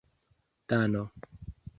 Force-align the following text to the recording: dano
dano 0.69 1.03